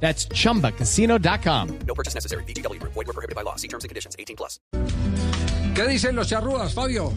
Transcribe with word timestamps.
That's 0.00 0.28
chumbacasino.com. 0.28 1.78
No 1.86 1.94
purchase 1.94 2.14
necessary. 2.14 2.44
BGW. 2.44 2.80
Void 2.82 2.94
were 2.94 3.12
prohibited 3.12 3.34
by 3.34 3.42
law. 3.42 3.56
See 3.56 3.68
terms 3.68 3.84
and 3.84 3.88
conditions. 3.88 4.14
18 4.18 4.36
plus. 4.36 4.60
¿Qué 5.74 5.86
dicen 5.88 6.16
los 6.16 6.28
charrúas, 6.28 6.72
Fabio? 6.72 7.12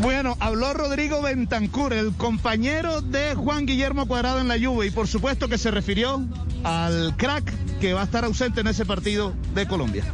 Bueno, 0.00 0.36
habló 0.38 0.72
Rodrigo 0.74 1.22
Bentancur, 1.22 1.92
el 1.92 2.12
compañero 2.14 3.00
de 3.00 3.34
Juan 3.34 3.66
Guillermo 3.66 4.06
Cuadrado 4.06 4.40
en 4.40 4.46
la 4.46 4.56
Juve, 4.58 4.86
y 4.86 4.90
por 4.90 5.08
supuesto 5.08 5.48
que 5.48 5.58
se 5.58 5.72
refirió 5.72 6.22
al 6.62 7.16
crack 7.16 7.52
que 7.80 7.94
va 7.94 8.02
a 8.02 8.04
estar 8.04 8.24
ausente 8.24 8.60
en 8.60 8.68
ese 8.68 8.84
partido 8.84 9.34
de 9.54 9.66
Colombia. 9.66 10.04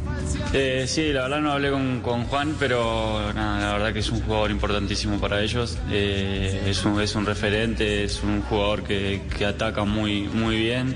Eh, 0.53 0.85
sí, 0.87 1.11
la 1.13 1.23
verdad 1.23 1.41
no 1.41 1.51
hablé 1.51 1.69
con, 1.69 2.01
con 2.01 2.23
Juan, 2.25 2.55
pero 2.59 3.31
nada, 3.33 3.59
la 3.59 3.73
verdad 3.73 3.93
que 3.93 3.99
es 3.99 4.09
un 4.09 4.21
jugador 4.21 4.49
importantísimo 4.49 5.19
para 5.19 5.41
ellos. 5.41 5.77
Eh, 5.91 6.63
es, 6.67 6.83
un, 6.83 6.99
es 6.99 7.13
un 7.15 7.25
referente, 7.25 8.03
es 8.03 8.23
un 8.23 8.41
jugador 8.41 8.83
que, 8.83 9.21
que 9.37 9.45
ataca 9.45 9.83
muy, 9.83 10.23
muy 10.23 10.57
bien. 10.57 10.95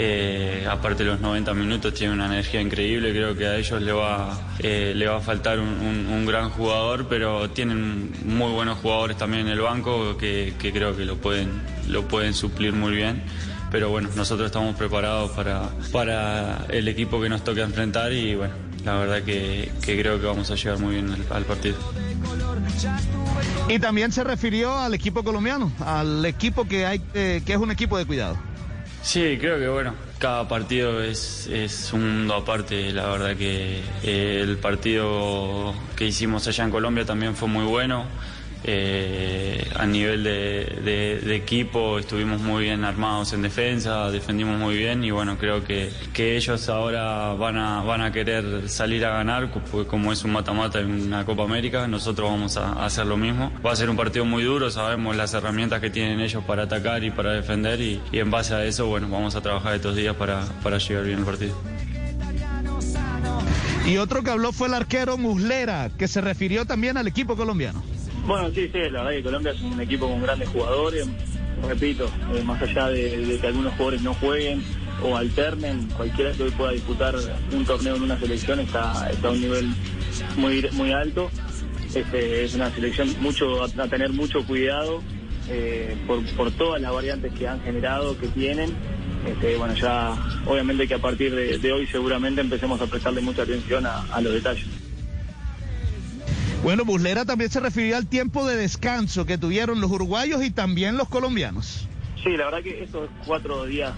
Eh, 0.00 0.64
aparte 0.70 1.02
de 1.02 1.10
los 1.10 1.20
90 1.20 1.54
minutos 1.54 1.92
tiene 1.92 2.12
una 2.12 2.26
energía 2.26 2.60
increíble, 2.60 3.10
creo 3.10 3.36
que 3.36 3.48
a 3.48 3.56
ellos 3.56 3.82
le 3.82 3.90
va, 3.90 4.38
eh, 4.60 4.92
le 4.94 5.08
va 5.08 5.16
a 5.16 5.20
faltar 5.20 5.58
un, 5.58 6.24
gran 6.24 6.50
jugador, 6.50 7.08
pero 7.08 7.50
tienen 7.50 8.12
muy 8.24 8.52
buenos 8.52 8.78
jugadores 8.78 9.16
también 9.16 9.46
en 9.46 9.54
el 9.54 9.60
banco 9.60 10.16
que, 10.16 10.54
creo 10.56 10.96
que 10.96 11.04
lo 11.04 11.16
pueden, 11.16 11.50
lo 11.88 12.06
pueden 12.06 12.32
suplir 12.32 12.74
muy 12.74 12.92
bien. 12.92 13.24
Pero 13.72 13.90
bueno, 13.90 14.08
nosotros 14.14 14.46
estamos 14.46 14.76
preparados 14.76 15.32
para, 15.32 15.68
para 15.90 16.64
el 16.68 16.86
equipo 16.86 17.20
que 17.20 17.28
nos 17.28 17.42
toca 17.42 17.62
enfrentar 17.62 18.12
y 18.12 18.36
bueno, 18.36 18.54
la 18.84 18.98
verdad 18.98 19.22
que, 19.22 19.72
que 19.84 20.00
creo 20.00 20.20
que 20.20 20.26
vamos 20.26 20.48
a 20.52 20.54
llegar 20.54 20.78
muy 20.78 20.94
bien 20.94 21.10
al, 21.10 21.36
al 21.36 21.44
partido. 21.44 21.76
Y 23.68 23.78
también 23.80 24.12
se 24.12 24.22
refirió 24.22 24.78
al 24.78 24.94
equipo 24.94 25.24
colombiano, 25.24 25.72
al 25.84 26.24
equipo 26.24 26.66
que, 26.66 26.86
hay, 26.86 27.02
eh, 27.14 27.42
que 27.44 27.52
es 27.52 27.58
un 27.58 27.72
equipo 27.72 27.98
de 27.98 28.04
cuidado. 28.04 28.38
Sí, 29.02 29.38
creo 29.40 29.58
que 29.58 29.68
bueno, 29.68 29.94
cada 30.18 30.46
partido 30.48 31.02
es, 31.02 31.46
es 31.46 31.92
un 31.92 32.18
mundo 32.18 32.34
aparte. 32.34 32.92
La 32.92 33.06
verdad 33.08 33.36
que 33.36 33.80
eh, 34.02 34.40
el 34.42 34.58
partido 34.58 35.74
que 35.96 36.06
hicimos 36.06 36.46
allá 36.46 36.64
en 36.64 36.70
Colombia 36.70 37.04
también 37.04 37.34
fue 37.34 37.48
muy 37.48 37.64
bueno. 37.64 38.04
Eh, 38.64 39.66
a 39.76 39.86
nivel 39.86 40.24
de, 40.24 41.36
equipo 41.36 41.98
estuvimos 41.98 42.40
muy 42.40 42.64
bien 42.64 42.84
armados 42.84 43.32
en 43.32 43.42
defensa, 43.42 44.10
defendimos 44.10 44.58
muy 44.58 44.76
bien 44.76 45.04
y 45.04 45.10
bueno, 45.10 45.38
creo 45.38 45.64
que, 45.64 45.90
que 46.12 46.36
ellos 46.36 46.68
ahora 46.68 47.34
van 47.34 47.56
a, 47.56 47.82
van 47.82 48.00
a 48.02 48.12
querer 48.12 48.68
salir 48.68 49.04
a 49.04 49.10
ganar, 49.10 49.52
porque 49.52 49.88
como 49.88 50.12
es 50.12 50.24
un 50.24 50.32
mata-mata 50.32 50.80
en 50.80 50.90
una 50.90 51.24
Copa 51.24 51.44
América, 51.44 51.86
nosotros 51.86 52.30
vamos 52.30 52.56
a, 52.56 52.72
a 52.72 52.86
hacer 52.86 53.06
lo 53.06 53.16
mismo. 53.16 53.52
Va 53.64 53.72
a 53.72 53.76
ser 53.76 53.88
un 53.88 53.96
partido 53.96 54.24
muy 54.24 54.42
duro, 54.42 54.70
sabemos 54.70 55.16
las 55.16 55.32
herramientas 55.34 55.80
que 55.80 55.90
tienen 55.90 56.20
ellos 56.20 56.42
para 56.44 56.64
atacar 56.64 57.04
y 57.04 57.10
para 57.10 57.32
defender 57.32 57.80
y, 57.80 58.00
y 58.10 58.18
en 58.18 58.30
base 58.30 58.54
a 58.54 58.64
eso, 58.64 58.86
bueno, 58.86 59.08
vamos 59.08 59.36
a 59.36 59.40
trabajar 59.40 59.74
estos 59.74 59.94
días 59.94 60.16
para, 60.16 60.44
para 60.62 60.78
llegar 60.78 61.04
bien 61.04 61.20
al 61.20 61.24
partido. 61.24 61.54
Y 63.86 63.96
otro 63.96 64.22
que 64.22 64.30
habló 64.30 64.52
fue 64.52 64.68
el 64.68 64.74
arquero 64.74 65.16
Muslera, 65.16 65.90
que 65.96 66.08
se 66.08 66.20
refirió 66.20 66.66
también 66.66 66.98
al 66.98 67.06
equipo 67.06 67.36
colombiano. 67.36 67.82
Bueno, 68.28 68.50
sí, 68.54 68.68
sí, 68.70 68.78
la 68.90 69.04
verdad 69.04 69.10
que 69.12 69.22
Colombia 69.22 69.52
es 69.52 69.60
un 69.62 69.80
equipo 69.80 70.06
con 70.06 70.20
grandes 70.20 70.50
jugadores. 70.50 71.08
Repito, 71.66 72.10
eh, 72.34 72.42
más 72.44 72.60
allá 72.60 72.88
de, 72.88 73.38
que 73.40 73.46
algunos 73.46 73.72
jugadores 73.72 74.02
no 74.02 74.12
jueguen 74.12 74.62
o 75.02 75.16
alternen, 75.16 75.88
cualquiera 75.96 76.32
que 76.32 76.42
hoy 76.42 76.50
pueda 76.50 76.72
disputar 76.72 77.14
un 77.52 77.64
torneo 77.64 77.96
en 77.96 78.02
una 78.02 78.20
selección 78.20 78.60
está, 78.60 79.08
está 79.10 79.28
a 79.28 79.30
un 79.30 79.40
nivel 79.40 79.70
muy, 80.36 80.68
muy 80.72 80.92
alto. 80.92 81.30
Este, 81.94 82.44
es 82.44 82.54
una 82.54 82.70
selección 82.70 83.08
mucho 83.22 83.64
a, 83.64 83.88
tener 83.88 84.10
mucho 84.10 84.44
cuidado 84.44 85.02
eh, 85.48 85.96
por, 86.06 86.22
por 86.36 86.50
todas 86.50 86.82
las 86.82 86.92
variantes 86.92 87.32
que 87.32 87.48
han 87.48 87.62
generado, 87.62 88.18
que 88.18 88.28
tienen. 88.28 88.76
Este, 89.26 89.56
bueno, 89.56 89.72
ya 89.72 90.14
obviamente 90.44 90.86
que 90.86 90.94
a 90.94 90.98
partir 90.98 91.34
de, 91.34 91.72
hoy 91.72 91.86
seguramente 91.86 92.42
empecemos 92.42 92.78
a 92.82 92.86
prestarle 92.86 93.22
mucha 93.22 93.44
atención 93.44 93.86
a 93.86 94.20
los 94.20 94.34
detalles. 94.34 94.87
Bueno, 96.62 96.84
Muslera 96.84 97.24
también 97.24 97.50
se 97.50 97.60
refirió 97.60 97.96
al 97.96 98.08
tiempo 98.08 98.46
de 98.46 98.56
descanso 98.56 99.24
que 99.24 99.38
tuvieron 99.38 99.80
los 99.80 99.90
uruguayos 99.90 100.44
y 100.44 100.50
también 100.50 100.96
los 100.96 101.08
colombianos. 101.08 101.86
Sí, 102.22 102.30
la 102.36 102.46
verdad 102.46 102.62
que 102.62 102.82
estos 102.82 103.08
cuatro 103.24 103.64
días 103.64 103.92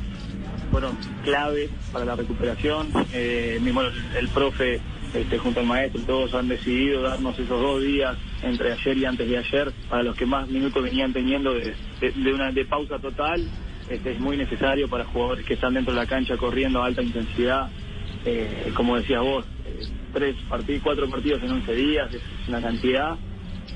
fueron 0.71 0.97
claves 1.25 1.71
para 1.93 2.05
la 2.05 2.17
recuperación. 2.17 2.89
Eh, 3.13 3.59
mismo 3.63 3.81
el, 3.81 3.93
el 4.19 4.29
profe 4.29 4.79
este, 5.15 5.39
junto 5.39 5.61
al 5.61 5.67
maestro, 5.67 6.03
todos 6.03 6.35
han 6.35 6.49
decidido 6.49 7.03
darnos 7.03 7.35
esos 7.39 7.49
dos 7.61 7.83
días 7.83 8.17
entre 8.43 8.73
ayer 8.73 8.99
y 8.99 9.05
antes 9.07 9.29
de 9.29 9.39
ayer 9.39 9.73
para 9.89 10.03
los 10.03 10.15
que 10.15 10.27
más 10.27 10.47
minutos 10.49 10.83
venían 10.83 11.13
teniendo 11.15 11.55
de, 11.55 11.75
de- 12.01 12.13
de 12.13 12.33
una 12.35 12.53
de 12.53 12.65
pausa 12.67 12.99
total. 12.99 13.43
Este, 13.89 14.13
es 14.13 14.21
muy 14.21 14.37
necesario 14.37 14.89
para 14.89 15.05
jugadores 15.07 15.45
que 15.47 15.55
están 15.55 15.75
dentro 15.75 15.93
de 15.95 15.99
la 15.99 16.07
cancha 16.07 16.37
corriendo 16.37 16.83
a 16.83 16.87
alta 16.87 17.03
intensidad. 17.03 17.71
Eh, 18.25 18.71
como 18.77 18.97
decías 18.99 19.23
vos, 19.23 19.47
tres 20.13 20.37
partidos, 20.49 20.83
cuatro 20.83 21.09
partidos 21.09 21.43
en 21.43 21.51
11 21.51 21.75
días, 21.75 22.15
es 22.15 22.49
una 22.49 22.61
cantidad. 22.61 23.17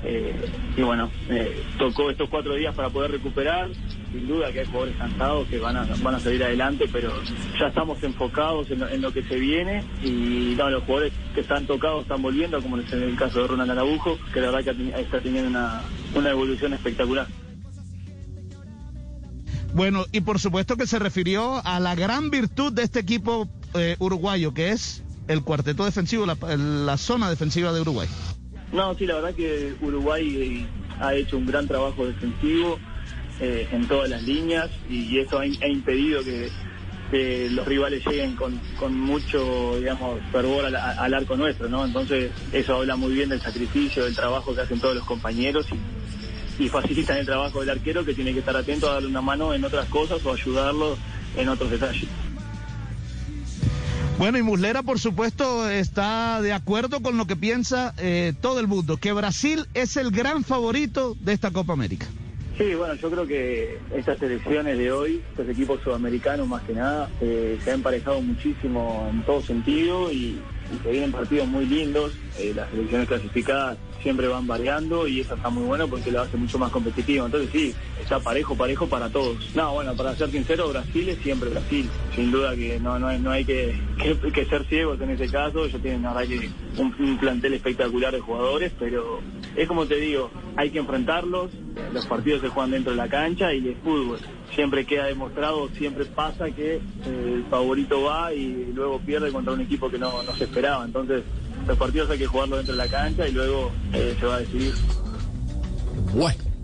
Eh, 0.03 0.35
y 0.77 0.81
bueno, 0.81 1.09
eh, 1.29 1.63
tocó 1.79 2.11
estos 2.11 2.29
cuatro 2.29 2.55
días 2.55 2.75
para 2.75 2.89
poder 2.89 3.11
recuperar. 3.11 3.69
Sin 4.11 4.27
duda 4.27 4.51
que 4.51 4.61
hay 4.61 4.65
jugadores 4.65 4.95
cansados 4.97 5.47
que 5.47 5.57
van 5.57 5.75
a, 5.75 5.87
van 6.01 6.15
a 6.15 6.19
salir 6.19 6.43
adelante, 6.43 6.85
pero 6.91 7.11
ya 7.59 7.67
estamos 7.67 8.01
enfocados 8.03 8.69
en 8.71 8.79
lo, 8.79 8.87
en 8.87 9.01
lo 9.01 9.11
que 9.11 9.23
se 9.23 9.35
viene 9.35 9.83
y 10.03 10.53
no, 10.55 10.69
los 10.69 10.83
jugadores 10.83 11.13
que 11.33 11.41
están 11.41 11.65
tocados 11.65 12.03
están 12.03 12.21
volviendo, 12.21 12.61
como 12.61 12.77
es 12.77 12.91
en 12.93 13.03
el 13.03 13.15
caso 13.17 13.41
de 13.41 13.47
Ronald 13.47 13.71
Araujo, 13.71 14.17
que 14.33 14.39
la 14.39 14.51
verdad 14.51 14.73
que 14.73 15.01
está 15.01 15.19
teniendo 15.19 15.49
una, 15.49 15.81
una 16.13 16.29
evolución 16.29 16.73
espectacular. 16.73 17.27
Bueno, 19.75 20.05
y 20.13 20.21
por 20.21 20.39
supuesto 20.39 20.77
que 20.77 20.87
se 20.87 20.99
refirió 20.99 21.61
a 21.65 21.81
la 21.81 21.95
gran 21.95 22.29
virtud 22.29 22.71
de 22.71 22.83
este 22.83 23.01
equipo 23.01 23.49
eh, 23.73 23.97
uruguayo, 23.99 24.53
que 24.53 24.69
es 24.69 25.03
el 25.27 25.43
cuarteto 25.43 25.85
defensivo, 25.85 26.25
la, 26.25 26.37
la 26.57 26.97
zona 26.97 27.29
defensiva 27.29 27.73
de 27.73 27.81
Uruguay. 27.81 28.07
No, 28.71 28.93
sí, 28.95 29.05
la 29.05 29.15
verdad 29.15 29.33
que 29.33 29.75
Uruguay 29.81 30.35
eh, 30.37 30.65
ha 30.99 31.13
hecho 31.13 31.37
un 31.37 31.45
gran 31.45 31.67
trabajo 31.67 32.05
defensivo 32.05 32.79
eh, 33.39 33.67
en 33.71 33.87
todas 33.87 34.09
las 34.09 34.23
líneas 34.23 34.69
y 34.89 35.19
eso 35.19 35.39
ha, 35.39 35.45
impedido 35.45 36.21
que, 36.23 36.49
los 37.51 37.65
rivales 37.65 38.05
lleguen 38.05 38.35
con, 38.35 38.59
con 38.77 38.99
mucho, 38.99 39.77
digamos, 39.77 40.19
fervor 40.33 40.65
al, 40.65 40.75
al 40.75 41.13
arco 41.13 41.37
nuestro, 41.37 41.69
¿no? 41.69 41.85
Entonces 41.85 42.31
eso 42.51 42.75
habla 42.75 42.97
muy 42.97 43.13
bien 43.13 43.29
del 43.29 43.39
sacrificio, 43.39 44.03
del 44.03 44.13
trabajo 44.13 44.53
que 44.53 44.61
hacen 44.61 44.81
todos 44.81 44.95
los 44.95 45.05
compañeros 45.05 45.65
y, 45.71 46.65
y 46.65 46.67
facilitan 46.67 47.17
el 47.17 47.25
trabajo 47.25 47.61
del 47.61 47.69
arquero 47.69 48.03
que 48.03 48.13
tiene 48.13 48.33
que 48.33 48.39
estar 48.39 48.57
atento 48.57 48.89
a 48.89 48.95
darle 48.95 49.07
una 49.07 49.21
mano 49.21 49.53
en 49.53 49.63
otras 49.63 49.87
cosas 49.87 50.25
o 50.25 50.33
ayudarlo 50.33 50.97
en 51.37 51.47
otros 51.47 51.71
detalles. 51.71 52.09
Bueno, 54.17 54.37
y 54.37 54.43
Muslera, 54.43 54.81
por 54.81 54.97
supuesto, 54.97 55.69
está 55.69 56.41
de 56.41 56.53
acuerdo 56.53 57.01
con 57.01 57.17
lo 57.17 57.25
que 57.27 57.35
piensa 57.35 57.93
eh, 57.97 58.33
todo 58.39 58.61
el 58.61 58.67
mundo, 58.67 58.95
que 58.95 59.11
Brasil 59.11 59.65
es 59.73 59.97
el 59.97 60.11
gran 60.11 60.45
favorito 60.45 61.17
de 61.19 61.33
esta 61.33 61.51
Copa 61.51 61.73
América. 61.73 62.05
Sí, 62.57 62.73
bueno, 62.75 62.93
yo 62.93 63.11
creo 63.11 63.27
que 63.27 63.77
estas 63.93 64.17
selecciones 64.17 64.77
de 64.77 64.89
hoy, 64.89 65.21
estos 65.31 65.49
equipos 65.49 65.81
sudamericanos 65.81 66.47
más 66.47 66.63
que 66.63 66.73
nada, 66.73 67.09
eh, 67.19 67.59
se 67.61 67.71
han 67.71 67.77
emparejado 67.77 68.21
muchísimo 68.21 69.09
en 69.11 69.21
todo 69.23 69.41
sentido 69.41 70.09
y, 70.09 70.39
se 70.83 70.91
vienen 70.91 71.11
partidos 71.11 71.47
muy 71.47 71.65
lindos. 71.65 72.13
Eh, 72.37 72.53
las 72.55 72.69
selecciones 72.69 73.07
clasificadas 73.07 73.77
siempre 74.01 74.27
van 74.27 74.45
variando 74.45 75.07
y 75.07 75.21
eso 75.21 75.35
está 75.35 75.49
muy 75.49 75.63
bueno 75.63 75.87
porque 75.87 76.11
lo 76.11 76.21
hace 76.21 76.37
mucho 76.37 76.57
más 76.59 76.71
competitivo. 76.71 77.25
Entonces 77.25 77.49
sí, 77.51 77.73
está 78.01 78.19
parejo, 78.19 78.55
parejo 78.55 78.87
para 78.87 79.09
todos. 79.09 79.37
No, 79.55 79.73
bueno, 79.73 79.95
para 79.95 80.15
ser 80.15 80.29
sincero, 80.31 80.69
Brasil 80.69 81.09
es 81.09 81.19
siempre 81.19 81.49
Brasil. 81.49 81.89
Sin 82.13 82.31
duda 82.31 82.55
que 82.55 82.79
no, 82.79 82.99
no 82.99 83.17
no 83.17 83.31
hay 83.31 83.45
que, 83.45 83.75
que- 84.33 84.45
ser 84.45 84.65
ciegos 84.65 84.99
en 85.01 85.11
ese 85.11 85.29
caso. 85.29 85.65
Ellos 85.65 85.81
tienen, 85.81 86.03
la 86.03 86.25
que 86.25 86.49
un 86.77 87.17
plantel 87.17 87.53
espectacular 87.53 88.13
de 88.13 88.19
jugadores, 88.19 88.71
pero 88.77 89.21
es 89.55 89.67
como 89.67 89.85
te 89.85 89.95
digo, 89.95 90.29
hay 90.55 90.69
que 90.71 90.79
enfrentarlos. 90.79 91.51
Los 91.93 92.05
partidos 92.05 92.41
se 92.41 92.49
juegan 92.49 92.71
dentro 92.71 92.91
de 92.91 92.97
la 92.97 93.07
cancha 93.07 93.53
y 93.53 93.69
es 93.69 93.77
fútbol. 93.83 94.19
Siempre 94.53 94.85
queda 94.85 95.05
demostrado, 95.05 95.67
siempre 95.69 96.05
pasa 96.05 96.49
que 96.51 96.75
eh, 96.75 96.81
el 97.05 97.45
favorito 97.49 98.03
va 98.03 98.33
y 98.33 98.71
luego 98.73 98.99
pierde 98.99 99.31
contra 99.31 99.53
un 99.53 99.61
equipo 99.61 99.89
que 99.89 99.97
no, 99.97 100.23
no 100.23 100.33
se 100.35 100.45
esperaba. 100.45 100.85
Entonces, 100.85 101.23
los 101.67 101.77
partidos 101.77 102.09
hay 102.09 102.19
que 102.19 102.27
jugarlos 102.27 102.59
dentro 102.59 102.75
de 102.75 102.83
la 102.83 102.89
cancha 102.89 103.27
y 103.27 103.31
luego 103.31 103.71
eh, 103.93 104.15
se 104.19 104.25
va 104.25 104.35
a 104.35 104.39
decidir. 104.39 104.73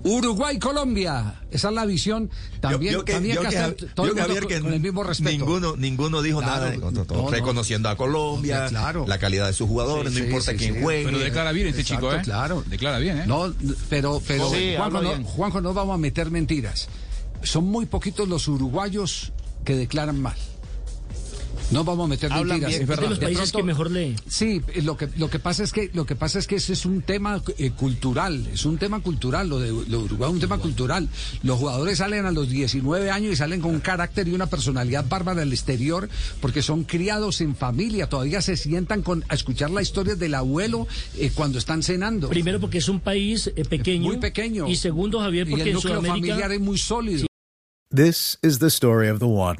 Uruguay-Colombia. 0.03 1.35
Esa 1.51 1.69
es 1.69 1.73
la 1.75 1.85
visión. 1.85 2.29
También, 2.59 2.93
Yo- 2.93 2.99
yo 2.99 3.05
que- 3.05 3.13
también 3.13 3.35
yo 3.35 3.41
que 3.41 3.49
que- 3.49 3.57
hacer 3.57 3.75
todo 3.93 4.05
yo 4.07 4.11
el 4.11 4.15
que 4.15 4.21
mundo 4.21 4.33
Javier, 4.35 4.47
que 4.47 4.61
con, 4.61 4.73
el 4.73 4.79
mismo 4.79 5.03
respeto. 5.03 5.29
Ninguno, 5.31 5.75
ninguno 5.77 6.21
dijo 6.21 6.39
Claro, 6.39 6.71
nada, 6.79 6.91
no. 7.07 7.29
reconociendo 7.29 7.89
a 7.89 7.95
Colombia, 7.97 8.67
claro. 8.69 9.05
la 9.07 9.17
calidad 9.19 9.47
de 9.47 9.53
sus 9.53 9.67
jugadores, 9.67 10.13
Sí, 10.13 10.19
no 10.19 10.23
sí, 10.25 10.29
importa 10.31 10.51
sí, 10.51 10.57
quién 10.57 10.73
sí. 10.75 10.79
juegue. 10.81 11.05
Pero 11.05 11.19
declara 11.19 11.51
bien 11.51 11.67
este 11.67 11.81
Exacto, 11.81 12.07
chico, 12.09 12.19
¿eh? 12.19 12.21
claro. 12.23 12.63
Declara 12.67 12.99
bien, 12.99 13.19
¿eh? 13.19 13.23
No, 13.27 13.53
pero, 13.89 14.21
pero 14.27 14.49
Sí, 14.49 14.73
Juanjo, 14.77 14.97
habla 14.97 15.17
no. 15.17 15.23
Juanjo, 15.25 15.61
no 15.61 15.73
vamos 15.73 15.95
a 15.95 15.97
meter 15.97 16.31
mentiras. 16.31 16.87
Son 17.43 17.65
muy 17.65 17.85
poquitos 17.85 18.27
los 18.29 18.47
uruguayos 18.47 19.31
que 19.65 19.75
declaran 19.75 20.19
mal. 20.21 20.35
No 21.71 21.83
vamos 21.83 22.05
a 22.05 22.07
meter 22.09 22.31
Hablan 22.31 22.59
mentiras. 22.59 22.69
bien. 22.69 22.71
Es 22.71 22.81
Es 22.81 22.87
de 22.87 22.95
verdad. 22.95 23.09
los 23.09 23.19
De 23.19 23.25
países 23.25 23.41
pronto- 23.51 23.57
que 23.57 23.63
mejor 23.63 23.91
lee. 23.91 24.15
Sí, 24.27 24.61
lo 24.83 24.97
que 24.97 25.09
lo 25.17 25.29
que 25.29 25.39
pasa 25.39 25.63
es 25.63 25.71
que 25.71 25.89
lo 25.93 26.05
que 26.05 26.15
pasa 26.15 26.37
es 26.39 26.47
que 26.47 26.55
ese 26.55 26.73
es 26.73 26.85
un 26.85 27.01
tema 27.01 27.41
eh, 27.57 27.71
cultural, 27.71 28.45
es 28.53 28.65
un 28.65 28.77
tema 28.77 28.99
cultural, 29.01 29.47
lo 29.49 29.59
de, 29.59 29.69
lo 29.71 29.83
de 29.83 29.97
Uruguay 29.97 30.29
es 30.29 30.33
un 30.33 30.39
tema 30.41 30.57
cultural. 30.57 31.07
Los 31.43 31.57
jugadores 31.59 31.97
salen 31.99 32.25
a 32.25 32.31
los 32.31 32.49
19 32.49 33.09
años 33.09 33.33
y 33.33 33.35
salen 33.35 33.61
con 33.61 33.71
un 33.71 33.79
carácter 33.79 34.27
y 34.27 34.33
una 34.33 34.47
personalidad 34.47 35.05
bárbara 35.07 35.41
al 35.43 35.51
exterior 35.53 36.09
porque 36.41 36.61
son 36.61 36.83
criados 36.83 37.41
en 37.41 37.55
familia, 37.55 38.07
todavía 38.09 38.41
se 38.41 38.57
sientan 38.57 39.01
con 39.01 39.23
a 39.29 39.35
escuchar 39.35 39.69
la 39.71 39.81
historia 39.81 40.15
del 40.15 40.35
abuelo 40.35 40.87
eh, 41.17 41.31
cuando 41.33 41.57
están 41.57 41.83
cenando. 41.83 42.29
Primero 42.29 42.59
porque 42.59 42.79
es 42.79 42.89
un 42.89 42.99
país 42.99 43.51
eh, 43.55 43.63
pequeño. 43.65 44.07
Muy 44.09 44.17
pequeño. 44.17 44.67
Y 44.67 44.75
segundo, 44.75 45.19
Javier, 45.19 45.47
y 45.47 45.51
porque 45.51 45.63
el 45.63 45.67
en 45.69 45.73
núcleo 45.75 45.99
Sudamérica... 45.99 46.27
familiar 46.35 46.51
es 46.51 46.59
muy 46.59 46.77
sólido. 46.77 47.27
This 47.93 48.37
is 48.41 48.59
the 48.59 48.67
story 48.67 49.09
of 49.09 49.19
the 49.19 49.25
one. 49.25 49.59